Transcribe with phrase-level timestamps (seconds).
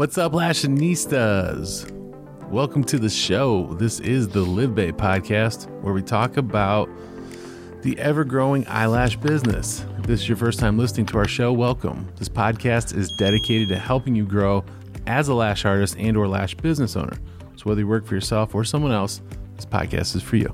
[0.00, 1.90] What's up, Lashinistas?
[2.48, 3.74] Welcome to the show.
[3.74, 6.88] This is the Live Bay podcast, where we talk about
[7.82, 9.84] the ever growing eyelash business.
[9.98, 12.08] If this is your first time listening to our show, welcome.
[12.16, 14.64] This podcast is dedicated to helping you grow
[15.06, 17.18] as a lash artist and or lash business owner.
[17.56, 19.20] So whether you work for yourself or someone else,
[19.56, 20.50] this podcast is for you.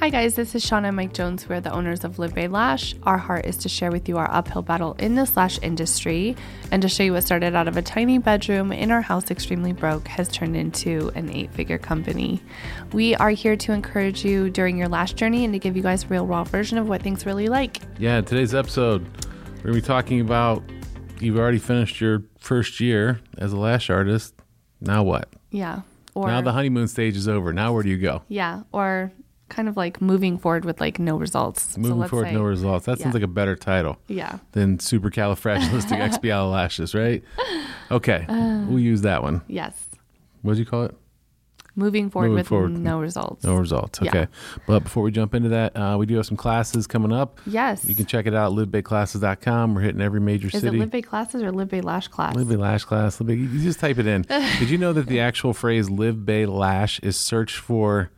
[0.00, 1.46] Hi, guys, this is Shauna and Mike Jones.
[1.46, 2.94] We're the owners of Live Bay Lash.
[3.02, 6.36] Our heart is to share with you our uphill battle in this lash industry
[6.72, 9.74] and to show you what started out of a tiny bedroom in our house, extremely
[9.74, 12.40] broke, has turned into an eight figure company.
[12.94, 16.04] We are here to encourage you during your lash journey and to give you guys
[16.04, 17.82] a real, raw version of what things really like.
[17.98, 19.06] Yeah, in today's episode,
[19.56, 20.62] we're going to be talking about
[21.18, 24.32] you've already finished your first year as a lash artist.
[24.80, 25.28] Now what?
[25.50, 25.82] Yeah.
[26.14, 27.52] Or, now the honeymoon stage is over.
[27.52, 28.22] Now where do you go?
[28.28, 28.62] yeah.
[28.72, 29.12] Or
[29.50, 31.76] kind of like moving forward with like no results.
[31.76, 32.86] Moving let's forward, say- no results.
[32.86, 33.98] That sounds like a better title.
[34.08, 34.38] Yeah.
[34.52, 37.22] than supercalifragilisticexpialidocious, right?
[37.90, 38.64] Okay, Uh.
[38.68, 39.42] we'll use that one.
[39.48, 39.86] Yes.
[40.42, 40.94] What did you call it?
[41.76, 42.76] Moving forward Moving with forward.
[42.78, 43.44] no results.
[43.44, 44.00] No results.
[44.02, 44.08] Yeah.
[44.10, 44.26] Okay,
[44.66, 47.38] but before we jump into that, uh, we do have some classes coming up.
[47.46, 47.84] Yes.
[47.88, 49.74] You can check it out at livebayclasses.com.
[49.74, 50.76] We're hitting every major Is city.
[50.76, 52.34] it Live Bay classes or Live Bay Lash class?
[52.34, 53.20] Live Bay Lash class.
[53.20, 54.22] Live Bay, you just type it in.
[54.58, 58.10] Did you know that the actual phrase "Live Bay Lash" is searched for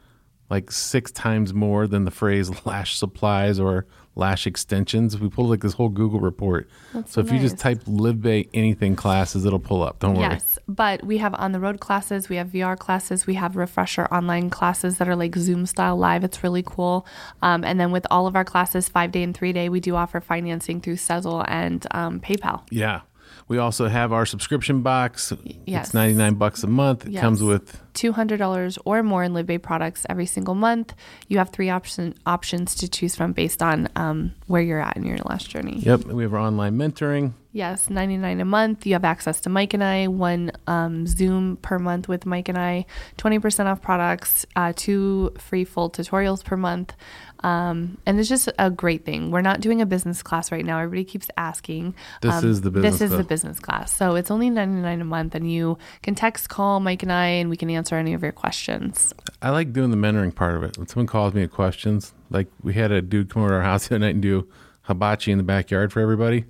[0.53, 5.19] like six times more than the phrase "lash supplies" or "lash extensions"?
[5.19, 6.69] We pulled like this whole Google report.
[6.93, 10.01] That's so if you just type "Live Bay anything classes," it'll pull up.
[10.01, 10.35] Don't worry.
[10.35, 14.05] Yes, but we have on the road classes, we have VR classes, we have refresher
[14.13, 16.23] online classes that are like Zoom style live.
[16.23, 17.07] It's really cool.
[17.41, 19.97] Um, and then with all of our classes, five day and three day, we do
[19.97, 22.61] offer financing through Sezzle and um, PayPal.
[22.71, 23.01] Yeah.
[23.49, 25.33] We also have our subscription box.
[25.67, 25.87] yes.
[25.87, 27.07] It's 99 bucks a month.
[27.07, 27.21] It Yes.
[27.21, 30.95] comes with $200 or more in Live Bay products every single month.
[31.29, 35.05] You have three option, options to choose from based on um, where you're at in
[35.05, 35.79] your last journey.
[35.81, 37.33] Yep, we have our online mentoring.
[37.55, 38.87] Yes, 99 a month.
[38.87, 42.57] You have access to Mike and I, one um, Zoom per month with Mike and
[42.57, 42.87] I,
[43.19, 46.95] 20% off products, uh, two free full tutorials per month.
[47.43, 49.31] Um, and it's just a great thing.
[49.31, 50.79] We're not doing a business class right now.
[50.79, 51.95] Everybody keeps asking.
[52.21, 53.27] This Um, is the business This is the class.
[53.27, 53.93] business class.
[53.93, 57.51] So it's only 99 a month, and you can text, call Mike and I, and
[57.51, 59.13] we can answer any of your questions.
[59.43, 60.79] I like doing the mentoring part of it.
[60.79, 63.63] When someone calls me with questions, like we had a dude come over to our
[63.63, 64.47] house the other night and do
[64.83, 66.45] hibachi in the backyard for everybody.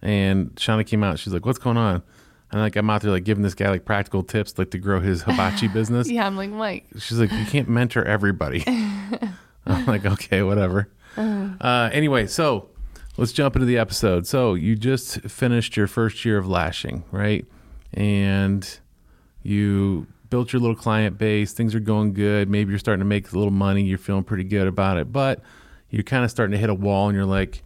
[0.00, 1.18] And Shauna came out.
[1.20, 2.02] She's like, "What's going on?"
[2.50, 5.00] And like I'm out there like giving this guy like practical tips like to grow
[5.00, 6.10] his hibachi business.
[6.10, 8.64] Yeah, I'm like, Mike, She's like, you can't mentor everybody.
[9.66, 10.88] I'm like, okay, whatever.
[11.16, 12.68] Uh, anyway, so
[13.16, 14.26] let's jump into the episode.
[14.26, 17.44] So you just finished your first year of lashing, right?
[17.92, 18.66] And
[19.42, 21.52] you built your little client base.
[21.52, 22.48] Things are going good.
[22.48, 23.82] Maybe you're starting to make a little money.
[23.82, 25.40] You're feeling pretty good about it, but
[25.90, 27.62] you're kind of starting to hit a wall, and you're like,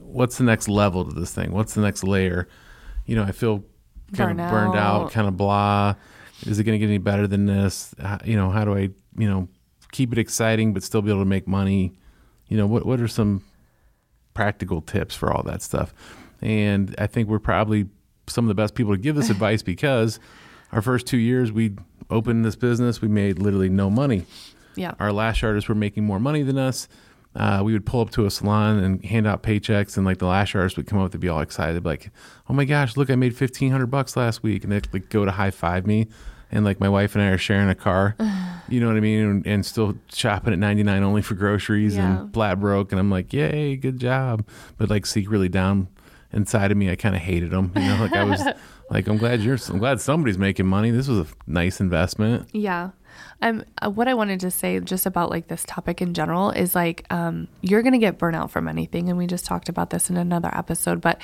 [0.00, 1.52] what's the next level to this thing?
[1.52, 2.46] What's the next layer?
[3.06, 3.64] You know, I feel
[4.14, 5.94] kind of burned out, kind of blah.
[6.46, 7.94] Is it going to get any better than this?
[7.98, 9.48] How, you know, how do I, you know,
[9.92, 11.92] keep it exciting but still be able to make money?
[12.48, 13.44] You know, what what are some
[14.34, 15.94] practical tips for all that stuff?
[16.40, 17.88] And I think we're probably
[18.26, 20.18] some of the best people to give this advice because
[20.72, 21.76] our first two years we
[22.10, 24.26] opened this business, we made literally no money
[24.76, 24.94] yeah.
[24.98, 26.88] our lash artists were making more money than us.
[27.34, 30.26] Uh, we would pull up to a salon and hand out paychecks, and like the
[30.26, 32.10] lash artist would come up to be all excited, like,
[32.48, 35.24] "Oh my gosh, look, I made fifteen hundred bucks last week," and they'd like go
[35.24, 36.08] to high five me,
[36.52, 38.14] and like my wife and I are sharing a car,
[38.68, 41.96] you know what I mean, and, and still shopping at ninety nine only for groceries
[41.96, 42.20] Yeah.
[42.22, 44.46] and flat broke, and I'm like, "Yay, good job,"
[44.76, 45.88] but like secretly down
[46.32, 48.42] inside of me, I kind of hated them, you know, like I was.
[48.90, 49.56] Like I'm glad you're.
[49.70, 50.90] I'm glad somebody's making money.
[50.90, 52.50] This was a nice investment.
[52.52, 52.90] Yeah.
[53.40, 56.74] Um, uh, what I wanted to say just about like this topic in general is
[56.74, 60.10] like um, you're going to get burnout from anything, and we just talked about this
[60.10, 61.00] in another episode.
[61.00, 61.18] But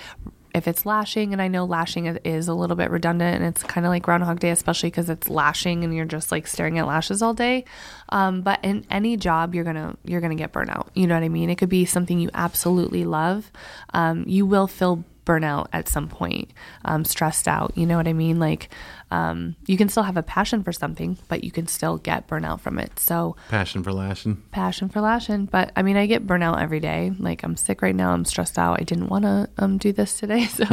[0.59, 3.87] if it's lashing, and I know lashing is, a little bit redundant, and it's kind
[3.87, 7.23] of like Groundhog Day, especially because it's lashing and you're just like staring at lashes
[7.23, 7.65] all day.
[8.11, 10.89] Um, but in any job, you're gonna you're gonna get burnout.
[10.95, 11.49] You know what I mean?
[11.49, 13.51] It could be something you absolutely love.
[13.95, 16.51] Um, you will feel burnout at some point,
[16.87, 17.73] um, stressed out.
[17.77, 18.39] You know what I mean?
[18.41, 18.71] Like,
[19.11, 22.61] um, you can still have a passion for something, but you can still get burnout
[22.61, 22.99] from it.
[22.99, 24.37] So, Passion for lashing.
[24.51, 25.47] passion for lashing.
[25.47, 27.13] But I mean, I get burnout every day.
[27.19, 28.13] Like, I'm sick right now.
[28.13, 28.81] I'm stressed out.
[28.81, 30.47] I didn't want to um, do this today.
[30.59, 30.65] So,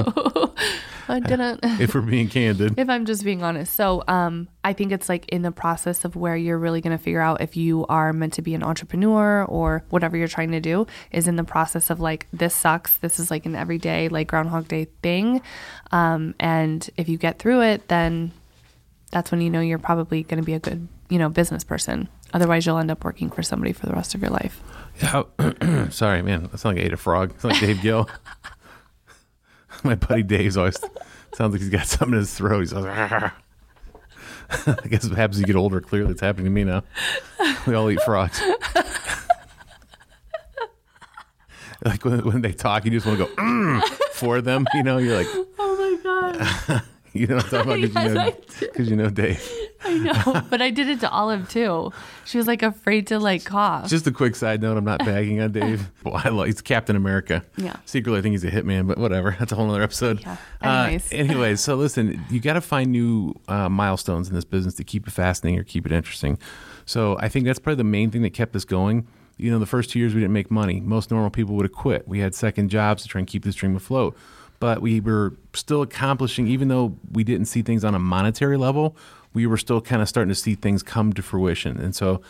[1.07, 1.59] I didn't.
[1.63, 2.73] If we're being candid.
[2.77, 3.73] if I'm just being honest.
[3.73, 7.03] So, um, I think it's like in the process of where you're really going to
[7.03, 10.59] figure out if you are meant to be an entrepreneur or whatever you're trying to
[10.59, 12.97] do is in the process of like, this sucks.
[12.97, 15.41] This is like an everyday, like Groundhog Day thing.
[15.91, 18.31] Um, and if you get through it, then
[19.11, 22.09] that's when you know you're probably going to be a good, you know, business person.
[22.33, 24.61] Otherwise, you'll end up working for somebody for the rest of your life.
[24.99, 25.27] How,
[25.89, 26.43] sorry, man.
[26.43, 27.31] That sounds like I ate a frog.
[27.31, 28.09] It's like Dave Gill.
[29.89, 30.77] My buddy Dave's always
[31.33, 32.61] Sounds like he's got something in his throat.
[32.61, 32.85] He's like.
[34.49, 35.79] I guess what happens as you get older.
[35.79, 36.83] Clearly, it's happening to me now.
[37.67, 38.41] We all eat frogs.
[41.83, 43.83] like when, when they talk, you just want to go mm,
[44.13, 44.65] for them.
[44.73, 45.27] You know, you're like,
[45.59, 46.83] Oh my god.
[47.19, 48.35] you know what I'm talking about?
[48.59, 49.51] Because you, Yes, I know, you know Dave.
[49.85, 50.41] I know.
[50.49, 51.91] But I did it to Olive too.
[52.25, 53.89] She was like afraid to like cough.
[53.89, 55.89] Just a quick side note: I'm not bagging on Dave.
[56.03, 57.43] Well, I love, he's Captain America.
[57.57, 57.75] Yeah.
[57.85, 59.35] Secretly, I think he's a hitman, but whatever.
[59.39, 60.21] That's a whole other episode.
[60.21, 60.37] Yeah.
[60.61, 61.13] Uh, Anyways.
[61.13, 65.07] anyways, so listen, you got to find new uh, milestones in this business to keep
[65.07, 66.37] it fascinating or keep it interesting.
[66.85, 69.07] So I think that's probably the main thing that kept us going.
[69.37, 70.79] You know, the first two years we didn't make money.
[70.79, 72.07] Most normal people would have quit.
[72.07, 74.15] We had second jobs to try and keep this dream afloat.
[74.65, 78.97] But we were still accomplishing, even though we didn't see things on a monetary level,
[79.31, 81.79] we were still kind of starting to see things come to fruition.
[81.79, 82.23] And so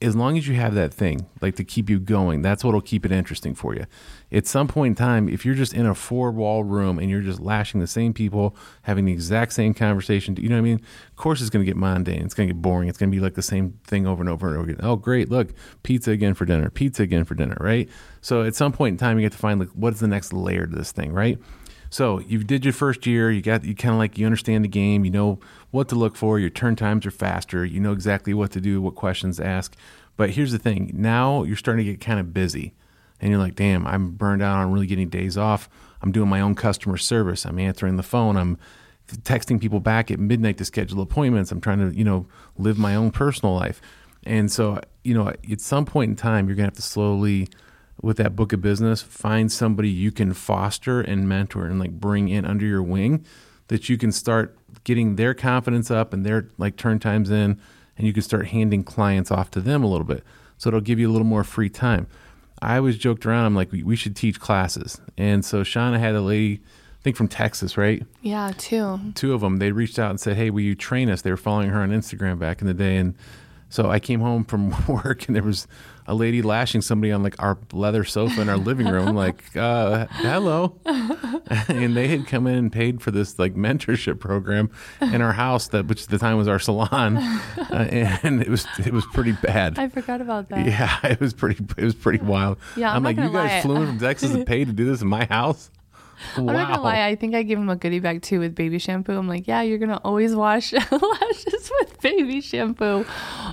[0.00, 3.06] as long as you have that thing like to keep you going that's what'll keep
[3.06, 3.86] it interesting for you.
[4.30, 7.22] At some point in time if you're just in a four wall room and you're
[7.22, 10.80] just lashing the same people having the exact same conversation you know what i mean?
[11.10, 13.16] Of course it's going to get mundane it's going to get boring it's going to
[13.16, 14.84] be like the same thing over and over and over again.
[14.84, 17.88] Oh great look pizza again for dinner pizza again for dinner right?
[18.20, 20.66] So at some point in time you get to find like what's the next layer
[20.66, 21.38] to this thing right
[21.94, 23.30] so you did your first year.
[23.30, 25.04] You got you kind of like you understand the game.
[25.04, 25.38] You know
[25.70, 26.40] what to look for.
[26.40, 27.64] Your turn times are faster.
[27.64, 29.76] You know exactly what to do, what questions to ask.
[30.16, 32.74] But here's the thing: now you're starting to get kind of busy,
[33.20, 35.68] and you're like, "Damn, I'm burned out on really getting days off.
[36.02, 37.46] I'm doing my own customer service.
[37.46, 38.36] I'm answering the phone.
[38.36, 38.58] I'm
[39.06, 41.52] texting people back at midnight to schedule appointments.
[41.52, 42.26] I'm trying to you know
[42.58, 43.80] live my own personal life."
[44.24, 47.48] And so you know at some point in time, you're gonna have to slowly
[48.02, 52.28] with that book of business, find somebody you can foster and mentor and like bring
[52.28, 53.24] in under your wing
[53.68, 57.58] that you can start getting their confidence up and their like turn times in
[57.96, 60.22] and you can start handing clients off to them a little bit.
[60.58, 62.06] So it'll give you a little more free time.
[62.60, 65.00] I always joked around, I'm like, we, we should teach classes.
[65.16, 66.60] And so Shauna had a lady,
[67.00, 68.02] I think from Texas, right?
[68.22, 68.98] yeah, two.
[69.14, 71.36] two of them they reached out and said hey will you train us they were
[71.36, 73.14] following her on instagram back in the day and
[73.68, 75.66] so i came home from work and there was
[76.06, 80.06] a lady lashing somebody on like our leather sofa in our living room like uh,
[80.10, 80.78] hello.
[81.68, 84.70] And they had come in and paid for this like mentorship program
[85.00, 87.18] in our house that which at the time was our salon.
[87.74, 89.78] Uh, and it was it was pretty bad.
[89.78, 90.66] I forgot about that.
[90.66, 92.58] yeah it was pretty it was pretty wild.
[92.76, 93.60] Yeah, I'm i'm, like you guys lie.
[93.62, 95.70] flew in from texas and paid to do this in my house
[96.36, 98.78] I'm not gonna lie, I think I gave him a goodie bag too with baby
[98.78, 99.16] shampoo.
[99.16, 103.04] I'm like, yeah, you're gonna always wash lashes with baby shampoo.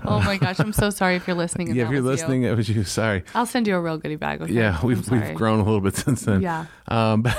[0.06, 1.68] Oh my gosh, I'm so sorry if you're listening.
[1.76, 2.10] yeah if you're was you.
[2.12, 4.42] listening it was you sorry I'll send you a real goodie bag.
[4.42, 4.54] Okay?
[4.54, 6.42] Yeah, we've we've grown a little bit since then.
[6.42, 6.66] Yeah.
[6.88, 7.22] Um,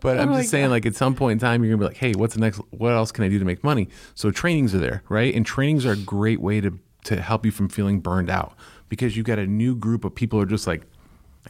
[0.00, 1.96] but I'm Oh just saying, like at some point in time, you're gonna be like,
[1.96, 2.58] hey, what's the next?
[2.70, 3.88] What else can I do to make money?
[4.14, 5.34] So trainings are there, right?
[5.34, 8.54] And trainings are a great way to to help you from feeling burned out
[8.88, 10.82] because you've got a new group of people who are just like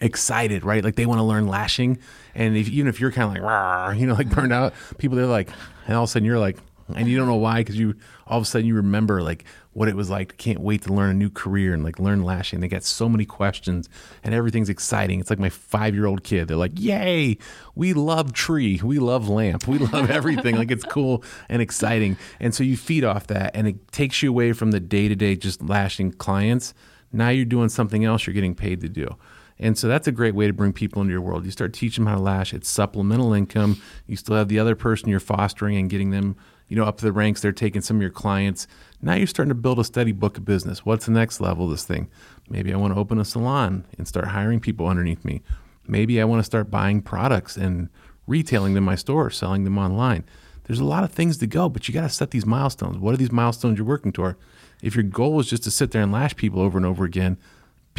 [0.01, 0.85] excited, right?
[0.85, 1.99] Like they want to learn lashing,
[2.35, 5.27] and if, even if you're kind of like, you know, like burned out, people they're
[5.27, 5.51] like,
[5.87, 6.59] and all of a sudden you're like,
[6.97, 7.95] and you don't know why because you
[8.27, 10.37] all of a sudden you remember like what it was like.
[10.37, 12.61] Can't wait to learn a new career and like learn lashing.
[12.61, 13.89] They got so many questions
[14.23, 15.21] and everything's exciting.
[15.21, 16.49] It's like my five year old kid.
[16.49, 17.39] They're like, yay,
[17.75, 20.57] we love tree, we love lamp, we love everything.
[20.57, 24.31] like it's cool and exciting, and so you feed off that, and it takes you
[24.31, 26.75] away from the day to day just lashing clients.
[27.13, 28.27] Now you're doing something else.
[28.27, 29.17] You're getting paid to do.
[29.63, 31.45] And so that's a great way to bring people into your world.
[31.45, 32.55] You start teaching them how to lash.
[32.55, 33.81] It's supplemental income.
[34.07, 36.35] You still have the other person you're fostering and getting them,
[36.69, 37.43] you know, up the ranks.
[37.43, 38.67] They're taking some of your clients.
[39.03, 40.87] Now you're starting to build a steady book of business.
[40.87, 42.09] What's the next level of this thing?
[42.49, 45.43] Maybe I want to open a salon and start hiring people underneath me.
[45.87, 47.91] Maybe I want to start buying products and
[48.27, 50.25] retailing them in my store, selling them online.
[50.65, 52.97] There's a lot of things to go, but you got to set these milestones.
[52.97, 54.37] What are these milestones you're working toward?
[54.83, 57.37] If your goal is just to sit there and lash people over and over again,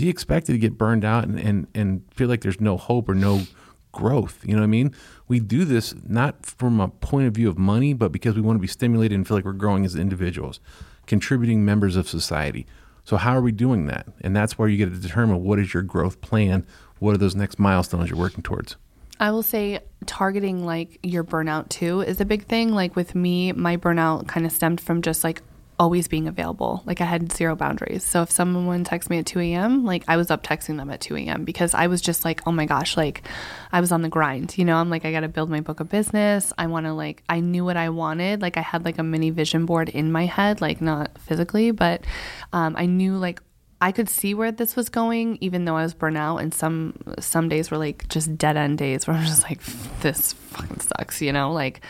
[0.02, 3.16] be expected to get burned out and, and, and feel like there's no hope or
[3.16, 3.44] no
[3.92, 4.40] growth.
[4.44, 4.96] You know what I mean?
[5.28, 8.58] We do this not from a point of view of money, but because we want
[8.58, 10.60] to be stimulated and feel like we're growing as individuals,
[11.06, 12.66] contributing members of society.
[13.04, 14.08] So, how are we doing that?
[14.22, 16.66] And that's where you get to determine what is your growth plan?
[17.00, 18.76] What are those next milestones you're working towards?
[19.20, 22.74] I will say targeting like your burnout too is a big thing.
[22.74, 25.42] Like with me, my burnout kind of stemmed from just like
[25.80, 26.84] always being available.
[26.86, 28.04] Like I had zero boundaries.
[28.04, 31.02] So if someone texts me at 2 a.m., like I was up texting them at
[31.02, 31.44] 2 a.m.
[31.44, 33.24] because I was just like, oh my gosh, like
[33.72, 34.58] I was on the grind.
[34.58, 36.54] You know, I'm like, I got to build my book of business.
[36.58, 38.42] I want to like, I knew what I wanted.
[38.42, 42.04] Like I had like a mini vision board in my head, like not physically, but
[42.54, 43.42] um, I knew like
[43.82, 46.38] I could see where this was going, even though I was burnt out.
[46.38, 49.64] And some some days were like just dead end days where I'm just like,
[50.02, 51.82] this fucking sucks, you know, like.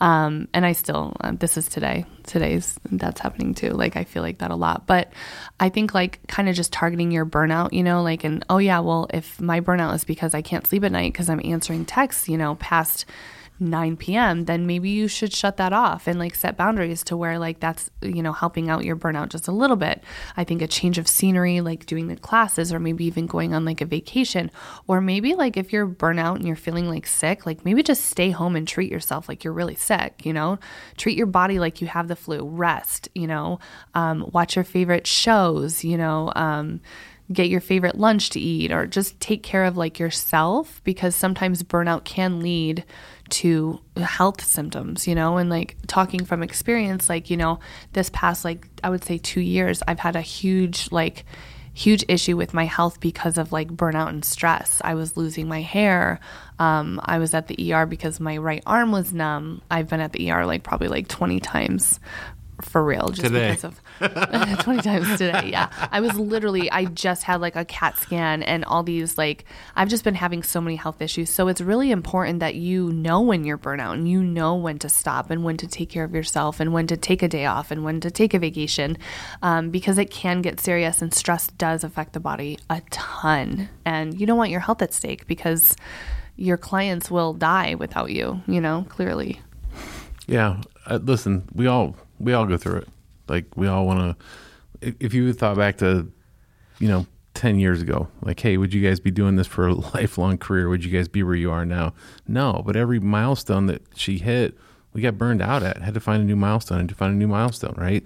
[0.00, 2.06] Um, and I still, uh, this is today.
[2.24, 3.70] Today's that's happening too.
[3.70, 4.86] Like I feel like that a lot.
[4.86, 5.12] But
[5.58, 8.78] I think like kind of just targeting your burnout, you know, like and oh yeah,
[8.80, 12.28] well if my burnout is because I can't sleep at night because I'm answering texts,
[12.28, 13.06] you know, past
[13.60, 17.38] 9 p.m., then maybe you should shut that off and like set boundaries to where
[17.38, 20.02] like that's, you know, helping out your burnout just a little bit.
[20.36, 23.64] I think a change of scenery, like doing the classes or maybe even going on
[23.64, 24.50] like a vacation,
[24.86, 28.30] or maybe like if you're burnout and you're feeling like sick, like maybe just stay
[28.30, 30.58] home and treat yourself like you're really sick, you know,
[30.96, 33.58] treat your body like you have the flu, rest, you know,
[33.94, 36.80] um, watch your favorite shows, you know, um,
[37.32, 41.62] get your favorite lunch to eat or just take care of like yourself because sometimes
[41.62, 42.84] burnout can lead
[43.30, 47.60] to health symptoms, you know, and like talking from experience, like, you know,
[47.92, 51.24] this past, like, I would say two years, I've had a huge, like,
[51.74, 54.82] huge issue with my health because of like burnout and stress.
[54.84, 56.18] I was losing my hair.
[56.58, 59.62] Um, I was at the ER because my right arm was numb.
[59.70, 62.00] I've been at the ER like probably like 20 times
[62.60, 63.50] for real just Today.
[63.50, 63.80] because of
[64.64, 65.68] 20 times today yeah.
[65.92, 69.44] I was literally i just had like a cat scan and all these like
[69.76, 71.30] i've just been having so many health issues.
[71.30, 74.88] So it's really important that you know when you're burnout and you know when to
[74.88, 77.70] stop and when to take care of yourself and when to take a day off
[77.70, 78.98] and when to take a vacation
[79.42, 83.68] um, because it can get serious and stress does affect the body a ton.
[83.84, 85.76] And you don't want your health at stake because
[86.36, 89.40] your clients will die without you you know clearly.
[90.26, 92.88] Yeah, uh, listen, we all we all go through it.
[93.28, 94.18] Like we all want
[94.80, 94.94] to.
[95.00, 96.10] If you thought back to,
[96.78, 99.74] you know, ten years ago, like, hey, would you guys be doing this for a
[99.94, 100.68] lifelong career?
[100.68, 101.94] Would you guys be where you are now?
[102.26, 104.56] No, but every milestone that she hit,
[104.92, 105.78] we got burned out at.
[105.78, 108.04] Had to find a new milestone and to find a new milestone, right?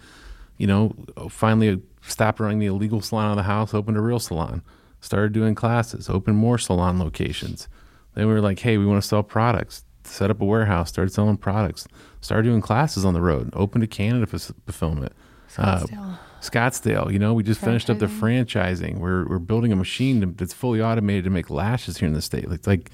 [0.58, 0.94] You know,
[1.28, 4.62] finally uh, stopped running the illegal salon out of the house, opened a real salon,
[5.00, 7.68] started doing classes, opened more salon locations.
[8.14, 9.84] Then we were like, hey, we want to sell products.
[10.12, 11.88] Set up a warehouse, started selling products,
[12.20, 15.12] started doing classes on the road, opened a Canada f- fulfillment.
[15.56, 16.18] Uh, Scottsdale.
[16.42, 18.98] Scottsdale, you know, we just finished up the franchising.
[18.98, 22.20] We're we're building a machine to- that's fully automated to make lashes here in the
[22.22, 22.50] state.
[22.50, 22.90] Like like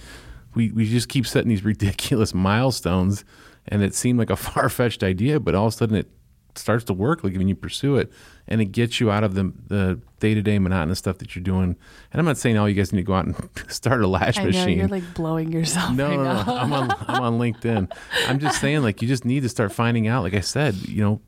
[0.55, 3.25] we we just keep setting these ridiculous milestones,
[3.67, 6.09] and it seemed like a far fetched idea, but all of a sudden it
[6.59, 7.25] starts to work.
[7.25, 8.11] Like when you pursue it,
[8.47, 11.43] and it gets you out of the the day to day monotonous stuff that you're
[11.43, 11.77] doing.
[12.13, 13.37] And I'm not saying all you guys need to go out and
[13.69, 14.79] start a lash I know machine.
[14.79, 16.43] you're like blowing yourself No, right no, now.
[16.45, 16.57] no.
[16.57, 17.91] I'm on I'm on LinkedIn.
[18.27, 20.23] I'm just saying, like, you just need to start finding out.
[20.23, 21.21] Like I said, you know,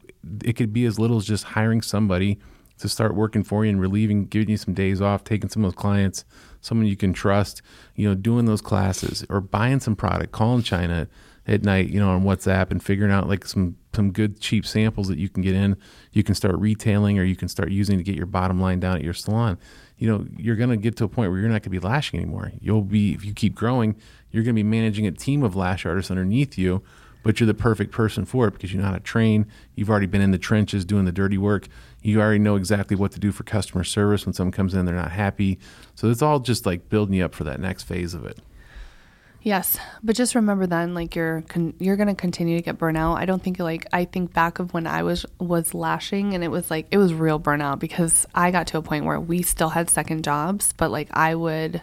[0.45, 2.39] it could be as little as just hiring somebody
[2.79, 5.71] to start working for you and relieving, giving you some days off, taking some of
[5.73, 6.25] those clients,
[6.63, 7.61] someone you can trust,
[7.95, 11.07] you know, doing those classes or buying some product, calling China
[11.51, 15.09] at night, you know, on WhatsApp and figuring out like some some good cheap samples
[15.09, 15.77] that you can get in.
[16.13, 18.97] You can start retailing or you can start using to get your bottom line down
[18.97, 19.59] at your salon.
[19.99, 21.81] You know, you're going to get to a point where you're not going to be
[21.81, 22.53] lashing anymore.
[22.61, 23.97] You'll be if you keep growing,
[24.31, 26.83] you're going to be managing a team of lash artists underneath you,
[27.25, 29.47] but you're the perfect person for it because you know how to train.
[29.75, 31.67] You've already been in the trenches doing the dirty work.
[32.01, 34.95] You already know exactly what to do for customer service when someone comes in they're
[34.95, 35.59] not happy.
[35.97, 38.39] So it's all just like building you up for that next phase of it.
[39.43, 43.17] Yes, but just remember then, like you're con- you're gonna continue to get burnout.
[43.17, 46.49] I don't think like I think back of when I was was lashing, and it
[46.49, 49.71] was like it was real burnout because I got to a point where we still
[49.71, 51.81] had second jobs, but like I would,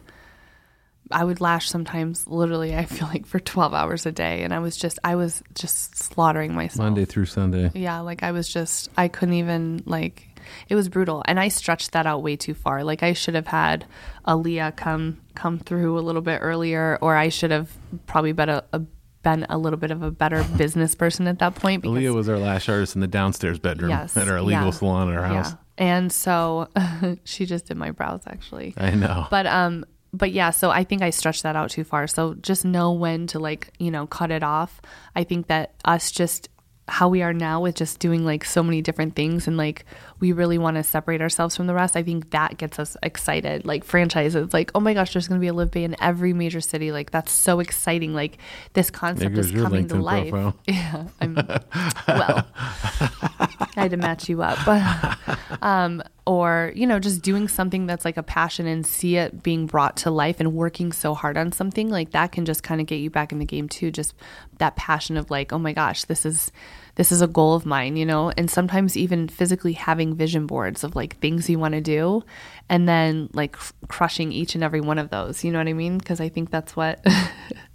[1.12, 2.28] I would lash sometimes.
[2.28, 5.42] Literally, I feel like for twelve hours a day, and I was just I was
[5.56, 6.84] just slaughtering myself.
[6.86, 7.72] Monday through Sunday.
[7.74, 10.28] Yeah, like I was just I couldn't even like
[10.70, 12.84] it was brutal and I stretched that out way too far.
[12.84, 13.86] Like I should have had
[14.28, 17.70] Aaliyah come come through a little bit earlier or I should have
[18.06, 18.82] probably been a, a
[19.24, 22.30] been a little bit of a better business person at that point because Aaliyah was
[22.30, 25.26] our lash artist in the downstairs bedroom Yes, at our illegal yeah, salon at our
[25.26, 25.50] house.
[25.52, 25.58] yeah.
[25.80, 26.70] And so
[27.26, 28.74] she just did my brows actually.
[28.78, 29.28] I know.
[29.30, 29.86] But um
[30.18, 32.08] but yeah, so I think I stretched that out too far.
[32.08, 34.82] So just know when to like, you know, cut it off.
[35.16, 36.50] I think that us just
[36.90, 39.84] how we are now with just doing like so many different things and like
[40.22, 41.98] we really want to separate ourselves from the rest.
[41.98, 43.66] I think that gets us excited.
[43.66, 46.62] Like franchises, like, oh my gosh, there's gonna be a live bay in every major
[46.62, 46.92] city.
[46.92, 48.14] Like that's so exciting.
[48.14, 48.38] Like
[48.74, 50.30] this concept is coming to life.
[50.30, 50.56] profile.
[50.68, 51.08] Yeah.
[51.20, 51.36] I'm
[52.08, 52.48] well.
[52.56, 54.58] I had to match you up.
[54.66, 59.42] But um, or, you know, just doing something that's like a passion and see it
[59.42, 62.82] being brought to life and working so hard on something like that can just kind
[62.82, 63.92] of get you back in the game too.
[63.92, 64.14] Just
[64.58, 66.52] that passion of like, oh my gosh, this is
[66.96, 70.84] this is a goal of mine, you know, and sometimes even physically having vision boards
[70.84, 72.24] of like things you want to do
[72.70, 75.74] and then like cr- crushing each and every one of those, you know what I
[75.74, 75.98] mean?
[75.98, 77.06] Because I think that's what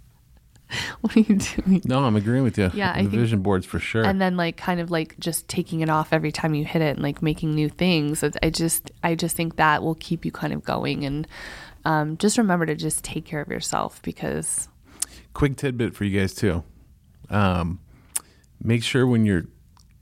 [1.01, 1.81] what are you doing?
[1.85, 2.71] No, I'm agreeing with you.
[2.73, 4.03] Yeah, the vision boards for sure.
[4.03, 6.95] and then like kind of like just taking it off every time you hit it
[6.95, 10.53] and like making new things i just i just think that will keep you kind
[10.53, 11.27] of going and
[11.85, 14.69] um, just remember to just take care of yourself because
[15.33, 16.63] quick tidbit for you guys too.
[17.29, 17.79] Um,
[18.61, 19.45] make sure when you're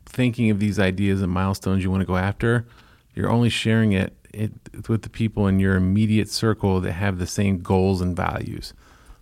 [0.05, 2.67] thinking of these ideas and milestones you want to go after,
[3.15, 4.51] you're only sharing it, it
[4.87, 8.73] with the people in your immediate circle that have the same goals and values.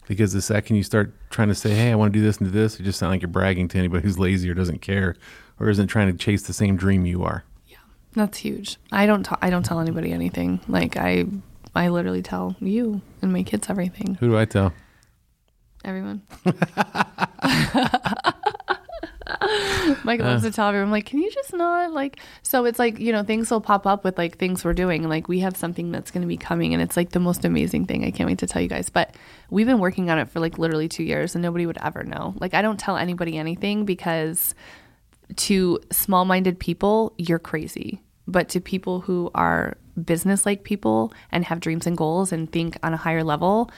[0.10, 2.48] Because the second you start trying to say, "Hey, I want to do this and
[2.48, 5.16] do this," you just sound like you're bragging to anybody who's lazy or doesn't care
[5.60, 7.44] or isn't trying to chase the same dream you are.
[7.68, 7.78] Yeah,
[8.14, 11.26] that's huge i don't i don't tell anybody anything like i
[11.76, 14.74] i literally tell you and my kids everything Who do I tell?
[15.86, 16.24] everyone
[20.04, 20.26] Mike uh.
[20.26, 22.20] loves to tell everyone, like, can you just not like?
[22.44, 25.28] So it's like you know things will pop up with like things we're doing, like
[25.28, 28.04] we have something that's going to be coming, and it's like the most amazing thing.
[28.06, 28.90] I can't wait to tell you guys.
[28.90, 29.16] But
[29.50, 32.36] we've been working on it for like literally two years, and nobody would ever know.
[32.40, 34.54] Like I don't tell anybody anything because
[35.36, 38.02] to small-minded people, you're crazy.
[38.28, 42.94] But to people who are business-like people and have dreams and goals and think on
[42.94, 43.72] a higher level,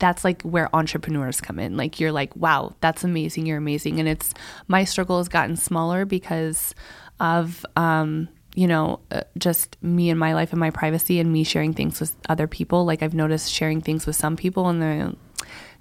[0.00, 1.76] that's like where entrepreneurs come in.
[1.76, 3.46] Like you're like, wow, that's amazing.
[3.46, 4.00] You're amazing.
[4.00, 4.34] And it's
[4.66, 6.74] my struggle has gotten smaller because
[7.20, 11.44] of um, you know, uh, just me and my life and my privacy and me
[11.44, 12.84] sharing things with other people.
[12.84, 15.12] Like I've noticed sharing things with some people and they're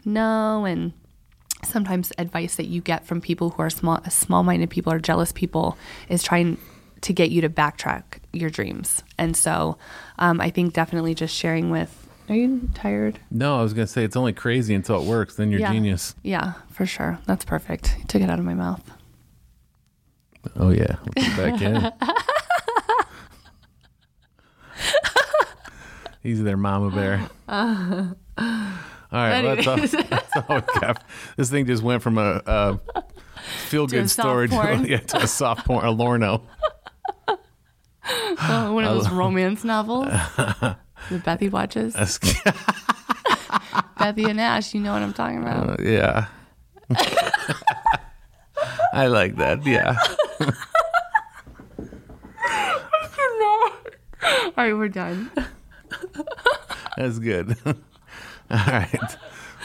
[0.06, 0.94] no and
[1.64, 5.78] sometimes advice that you get from people who are small small-minded people or jealous people
[6.08, 6.58] is trying
[7.02, 9.04] to get you to backtrack your dreams.
[9.18, 9.78] And so
[10.18, 13.20] um, I think definitely just sharing with are you tired?
[13.32, 15.36] No, I was going to say it's only crazy until it works.
[15.36, 15.72] Then you're Yeah.
[15.74, 16.16] genius.
[16.24, 17.20] Yeah, for sure.
[17.26, 17.96] That's perfect.
[18.00, 18.82] You took it out of my mouth.
[20.56, 21.92] Oh yeah, Let's get back in.
[26.24, 27.30] He's their mama bear.
[27.48, 28.16] all
[29.12, 31.04] right, well, that's, all, that's all we got.
[31.38, 32.80] This thing just went from a, a
[33.68, 34.56] feel good story to,
[34.88, 36.44] yeah, to a soft porn, a Lorno.
[37.28, 37.38] Oh,
[38.74, 40.08] one of those romance novels
[41.10, 41.94] that Bethy watches.
[43.98, 45.80] Bethy and Ash, you know what I'm talking about.
[45.80, 46.28] uh, yeah.
[48.94, 49.66] I like that.
[49.66, 49.96] Yeah.
[54.22, 55.32] All right, we're done.
[56.98, 57.56] That's good.
[57.66, 57.76] all
[58.52, 59.18] right.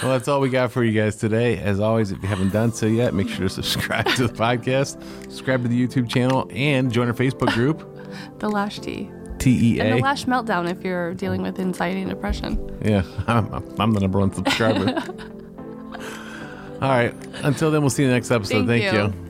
[0.02, 1.58] Well, that's all we got for you guys today.
[1.58, 5.00] As always, if you haven't done so yet, make sure to subscribe to the podcast,
[5.22, 7.80] subscribe to the YouTube channel, and join our Facebook group,
[8.38, 9.10] The Lash Tea.
[9.44, 9.80] TEA.
[9.80, 12.58] And the Lash Meltdown if you're dealing with anxiety and depression.
[12.84, 14.94] Yeah, I'm, I'm the number one subscriber.
[16.82, 17.14] All right.
[17.42, 18.66] Until then, we'll see you in the next episode.
[18.66, 19.02] Thank Thank, you.
[19.04, 19.23] you.